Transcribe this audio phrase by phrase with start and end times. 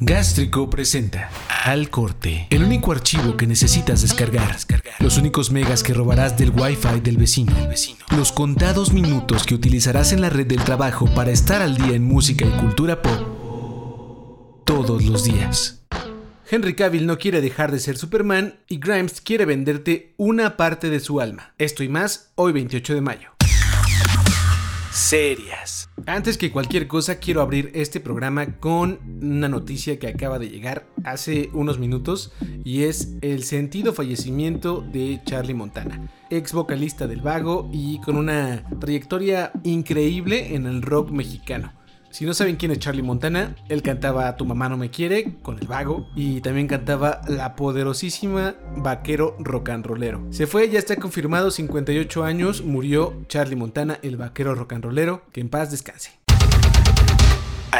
[0.00, 1.28] Gástrico presenta
[1.64, 4.56] Al Corte, el único archivo que necesitas descargar,
[5.00, 7.52] los únicos megas que robarás del wifi del vecino,
[8.16, 12.04] los contados minutos que utilizarás en la red del trabajo para estar al día en
[12.04, 15.82] música y cultura pop todos los días.
[16.48, 21.00] Henry Cavill no quiere dejar de ser Superman y Grimes quiere venderte una parte de
[21.00, 21.54] su alma.
[21.58, 23.37] Esto y más hoy 28 de mayo.
[24.98, 25.88] Serias.
[26.06, 30.86] Antes que cualquier cosa, quiero abrir este programa con una noticia que acaba de llegar
[31.04, 32.32] hace unos minutos
[32.64, 38.64] y es el sentido fallecimiento de Charlie Montana, ex vocalista del Vago y con una
[38.80, 41.77] trayectoria increíble en el rock mexicano.
[42.10, 45.58] Si no saben quién es Charlie Montana, él cantaba Tu mamá no me quiere con
[45.58, 50.26] el vago y también cantaba la poderosísima Vaquero Rock and Rollero.
[50.30, 55.22] Se fue, ya está confirmado, 58 años, murió Charlie Montana, el Vaquero Rock and Rollero,
[55.32, 56.18] que en paz descanse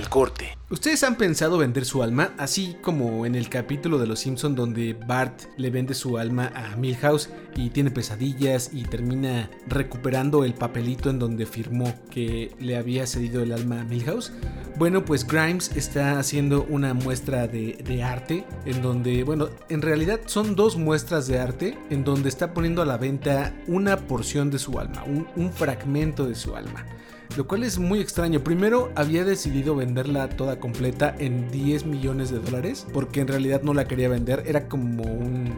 [0.00, 0.56] corte.
[0.70, 2.32] ¿Ustedes han pensado vender su alma?
[2.38, 6.76] Así como en el capítulo de Los Simpson donde Bart le vende su alma a
[6.76, 13.06] Milhouse y tiene pesadillas y termina recuperando el papelito en donde firmó que le había
[13.06, 14.32] cedido el alma a Milhouse.
[14.76, 20.56] Bueno, pues Grimes está haciendo una muestra de, arte en donde, bueno, en realidad son
[20.56, 24.78] dos muestras de arte en donde está poniendo a la venta una porción de su
[24.78, 26.86] alma, un fragmento de su alma
[27.36, 28.42] lo cual es muy extraño.
[28.42, 33.74] Primero había decidido venderla toda completa en 10 millones de dólares, porque en realidad no
[33.74, 35.52] la quería vender, era como un,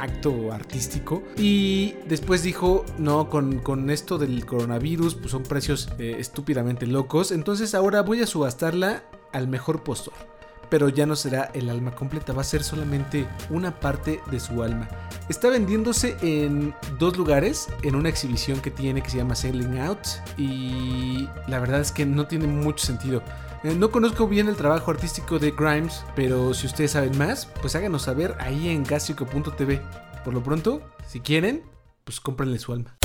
[0.00, 1.24] acto artístico.
[1.36, 7.74] Y después dijo, no, con, esto del coronavirus, pues son precios eh, estúpidamente locos, entonces
[7.74, 10.37] ahora voy a subastarla al mejor postor
[10.70, 14.62] pero ya no será el alma completa, va a ser solamente una parte de su
[14.62, 14.88] alma.
[15.28, 20.06] Está vendiéndose en dos lugares, en una exhibición que tiene que se llama Sailing Out
[20.36, 23.22] y la verdad es que no tiene mucho sentido.
[23.64, 27.74] Eh, no conozco bien el trabajo artístico de Grimes, pero si ustedes saben más, pues
[27.74, 29.82] háganos saber ahí en gástrico.tv.
[30.24, 31.64] Por lo pronto, si quieren,
[32.04, 32.96] pues cómprenle su alma.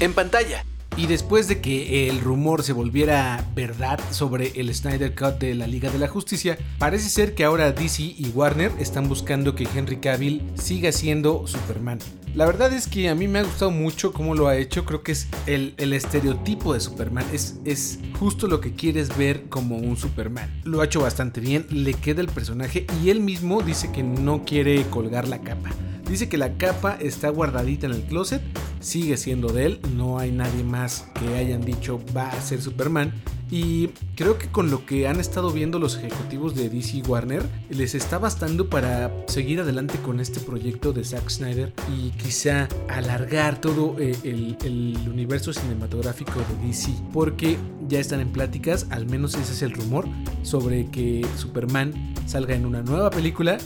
[0.00, 0.64] En pantalla.
[0.96, 5.66] Y después de que el rumor se volviera verdad sobre el Snyder Cut de la
[5.66, 9.96] Liga de la Justicia, parece ser que ahora DC y Warner están buscando que Henry
[9.96, 11.98] Cavill siga siendo Superman.
[12.36, 15.02] La verdad es que a mí me ha gustado mucho cómo lo ha hecho, creo
[15.02, 19.96] que es el, estereotipo de Superman, es, es justo lo que quieres ver como un
[19.96, 20.48] Superman.
[20.62, 24.44] Lo ha hecho bastante bien, le queda el personaje y él mismo dice que no
[24.44, 25.70] quiere colgar la capa.
[26.14, 28.40] Dice que la capa está guardadita en el closet,
[28.78, 33.12] sigue siendo de él, no hay nadie más que hayan dicho va a ser Superman.
[33.50, 37.96] Y creo que con lo que han estado viendo los ejecutivos de DC Warner, les
[37.96, 43.96] está bastando para seguir adelante con este proyecto de Zack Snyder y quizá alargar todo
[43.98, 46.92] eh, el, el universo cinematográfico de DC.
[47.12, 47.58] Porque
[47.88, 50.06] ya están en pláticas, al menos ese es el rumor,
[50.42, 53.58] sobre que Superman salga en una nueva película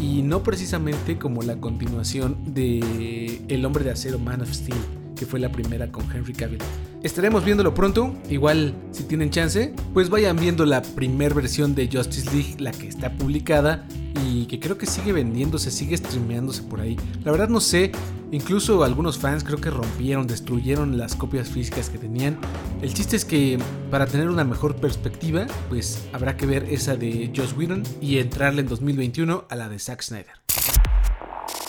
[0.00, 4.76] y no precisamente como la continuación de El hombre de acero Man of Steel,
[5.16, 6.60] que fue la primera con Henry Cavill.
[7.06, 12.28] Estaremos viéndolo pronto, igual si tienen chance, pues vayan viendo la primera versión de Justice
[12.32, 13.86] League, la que está publicada
[14.26, 16.96] y que creo que sigue vendiéndose, sigue streameándose por ahí.
[17.22, 17.92] La verdad no sé,
[18.32, 22.40] incluso algunos fans creo que rompieron, destruyeron las copias físicas que tenían.
[22.82, 23.56] El chiste es que
[23.88, 28.62] para tener una mejor perspectiva, pues habrá que ver esa de Joss Whedon y entrarle
[28.62, 30.34] en 2021 a la de Zack Snyder.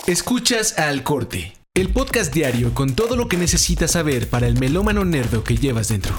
[0.08, 5.06] Escuchas al corte, el podcast diario con todo lo que necesitas saber para el melómano
[5.06, 6.16] nerdo que llevas dentro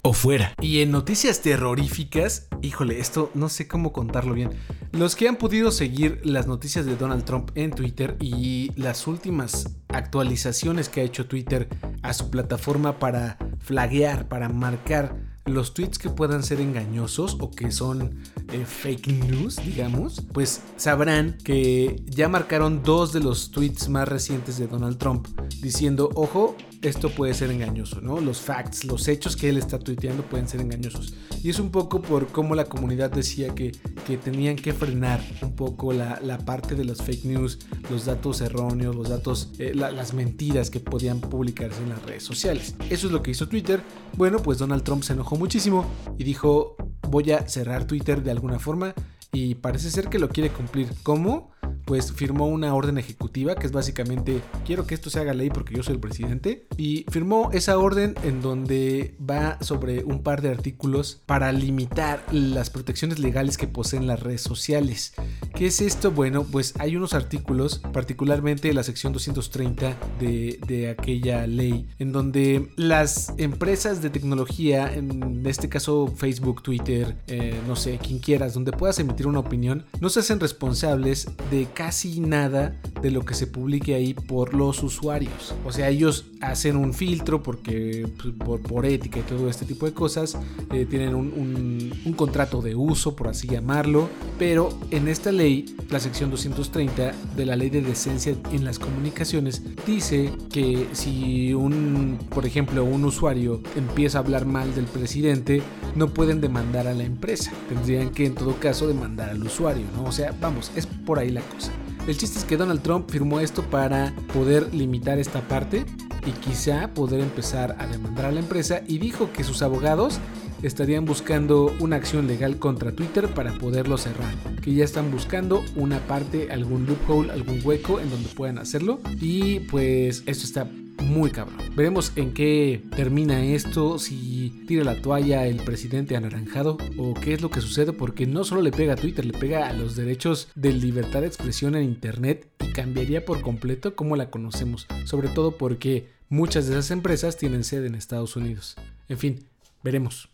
[0.00, 0.54] o fuera.
[0.62, 4.52] Y en noticias terroríficas, híjole, esto no sé cómo contarlo bien.
[4.92, 9.76] Los que han podido seguir las noticias de Donald Trump en Twitter y las últimas
[9.88, 11.68] actualizaciones que ha hecho Twitter
[12.00, 17.72] a su plataforma para flaguear, para marcar los tweets que puedan ser engañosos o que
[17.72, 18.16] son
[18.52, 24.58] eh, fake news, digamos, pues sabrán que ya marcaron dos de los tweets más recientes
[24.58, 25.28] de Donald Trump
[25.60, 28.20] diciendo, ojo, esto puede ser engañoso, ¿no?
[28.20, 31.14] Los facts, los hechos que él está tuiteando pueden ser engañosos.
[31.42, 33.72] Y es un poco por cómo la comunidad decía que,
[34.06, 37.58] que tenían que frenar un poco la, parte de los fake news,
[37.90, 42.74] los datos erróneos, los datos, eh, las mentiras que podían publicarse en las redes sociales.
[42.88, 43.82] Eso es lo que hizo Twitter.
[44.16, 45.86] Bueno, pues Donald Trump se enojó muchísimo
[46.18, 46.76] y dijo,
[47.10, 48.94] voy a cerrar Twitter de alguna forma
[49.32, 50.88] y parece ser que lo quiere cumplir.
[51.02, 51.50] ¿Cómo?
[51.90, 55.74] Pues firmó una orden ejecutiva que es básicamente quiero que esto se haga ley porque
[55.74, 60.50] yo soy el presidente y firmó esa orden en donde va sobre un par de
[60.50, 65.14] artículos para limitar las protecciones legales que poseen las redes sociales.
[65.52, 66.12] ¿Qué es esto?
[66.12, 72.70] Bueno, pues hay unos artículos, particularmente la sección 230 de, de aquella ley, en donde
[72.76, 78.70] las empresas de tecnología, en este caso Facebook, Twitter, eh, no sé, quien quieras, donde
[78.70, 83.46] puedas emitir una opinión, no se hacen responsables de casi nada de lo que se
[83.46, 85.54] publique ahí por los usuarios.
[85.64, 88.06] O sea, ellos hacen un filtro porque
[88.44, 90.36] pues, por, ética y todo este tipo de cosas,
[90.74, 96.00] eh, tienen un, un contrato de uso, por así llamarlo, pero en esta ley, la
[96.00, 102.44] sección 230 de la ley de decencia en las comunicaciones, dice que si un, por
[102.44, 105.62] ejemplo, un usuario empieza a hablar mal del presidente,
[105.94, 107.52] no pueden demandar a la empresa.
[107.70, 110.04] Tendrían que en todo caso demandar al usuario, ¿no?
[110.04, 111.69] O sea, vamos, es por ahí la cosa.
[112.10, 115.86] El chiste es que Donald Trump firmó esto para poder limitar esta parte
[116.26, 120.18] y quizá poder empezar a demandar a la empresa y dijo que sus abogados
[120.60, 126.00] estarían buscando una acción legal contra Twitter para poderlo cerrar, que ya están buscando una
[126.00, 130.68] parte, algún loophole, algún hueco en donde puedan hacerlo y pues esto está
[131.10, 131.58] muy cabrón.
[131.74, 137.42] Veremos en qué termina esto, si tira la toalla el presidente anaranjado o qué es
[137.42, 140.48] lo que sucede, porque no solo le pega a Twitter, le pega a los derechos
[140.54, 145.58] de libertad de expresión en Internet y cambiaría por completo cómo la conocemos, sobre todo
[145.58, 148.76] porque muchas de esas empresas tienen sede en Estados Unidos.
[149.08, 149.44] En fin,
[149.82, 150.28] veremos.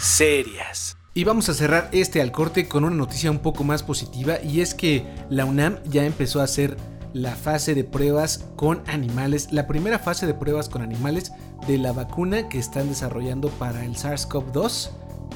[0.00, 0.96] Serias.
[1.12, 4.60] Y vamos a cerrar este al corte con una noticia un poco más positiva y
[4.60, 6.76] es que la UNAM ya empezó a hacer
[7.12, 11.32] la fase de pruebas con animales, la primera fase de pruebas con animales
[11.66, 14.90] de la vacuna que están desarrollando para el SARS-CoV-2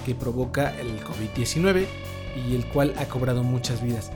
[0.04, 1.86] que provoca el COVID-19
[2.48, 4.10] y el cual ha cobrado muchas vidas.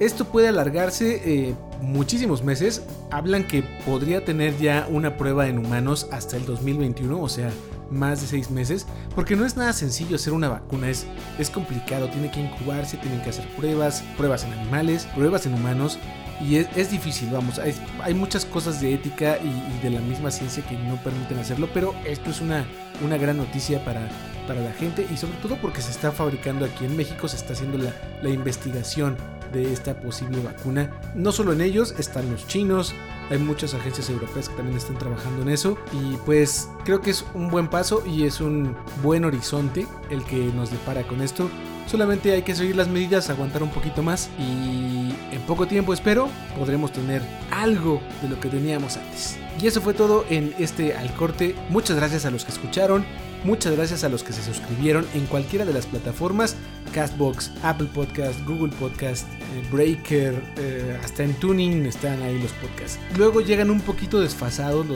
[0.00, 2.82] Esto puede alargarse eh, muchísimos meses.
[3.10, 7.50] Hablan que podría tener ya una prueba en humanos hasta el 2021, o sea,
[7.90, 11.06] más de seis meses, porque no es nada sencillo hacer una vacuna, es,
[11.38, 15.98] es complicado, tiene que incubarse, tienen que hacer pruebas, pruebas en animales, pruebas en humanos,
[16.40, 20.76] y es, difícil, vamos, hay, muchas cosas de ética y, de la misma ciencia que
[20.76, 22.64] no permiten hacerlo, pero esto es una,
[23.04, 24.08] una gran noticia para,
[24.46, 27.52] para la gente y sobre todo porque se está fabricando aquí en México, se está
[27.52, 27.92] haciendo la,
[28.22, 29.16] la investigación
[29.52, 30.90] de esta posible vacuna.
[31.14, 32.94] No solo en ellos, están los chinos,
[33.30, 37.24] hay muchas agencias europeas que también están trabajando en eso y pues creo que es
[37.34, 41.50] un buen paso y es un buen horizonte el que nos depara con esto.
[41.86, 46.28] Solamente hay que seguir las medidas, aguantar un poquito más y en poco tiempo espero
[46.58, 49.36] podremos tener algo de lo que teníamos antes.
[49.60, 51.54] Y eso fue todo en este al corte.
[51.68, 53.04] Muchas gracias a los que escucharon.
[53.44, 56.56] Muchas gracias a los que se suscribieron en cualquiera de las plataformas,
[56.92, 62.98] Castbox, Apple Podcast, Google Podcast, eh, Breaker, eh, hasta en Tuning están ahí los podcasts.
[63.16, 64.86] Luego llegan un poquito desfasados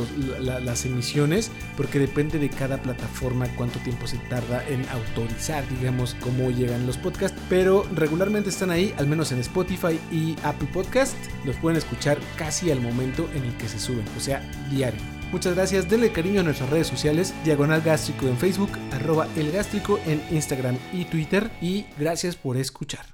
[0.41, 6.51] las emisiones porque depende de cada plataforma cuánto tiempo se tarda en autorizar, digamos, cómo
[6.51, 11.57] llegan los podcasts, pero regularmente están ahí, al menos en Spotify y Apple Podcast, los
[11.57, 14.41] pueden escuchar casi al momento en el que se suben, o sea,
[14.71, 15.16] diario.
[15.33, 19.99] Muchas gracias, denle cariño a nuestras redes sociales, Diagonal Gástrico en Facebook, arroba El Gástrico
[20.07, 23.05] en Instagram y Twitter y gracias por escuchar.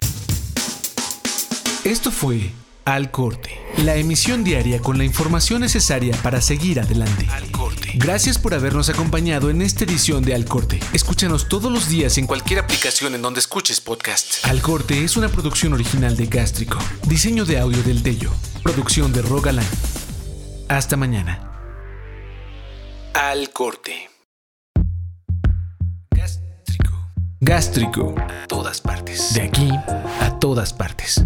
[1.85, 2.53] Esto fue
[2.85, 7.27] Al Corte, la emisión diaria con la información necesaria para seguir adelante.
[7.31, 7.93] Al Corte.
[7.95, 10.81] Gracias por habernos acompañado en esta edición de Al Corte.
[10.93, 14.45] Escúchanos todos los días en cualquier aplicación en donde escuches podcast.
[14.45, 16.79] Al Corte es una producción original de Gástrico,
[17.09, 18.31] diseño de audio del Tello,
[18.63, 19.69] producción de Rogaland.
[20.69, 21.52] Hasta mañana
[23.15, 24.11] al corte.
[26.11, 26.95] Gástrico.
[27.41, 28.15] Gástrico.
[28.19, 29.35] A todas partes.
[29.35, 29.71] De aquí
[30.21, 31.25] a todas partes.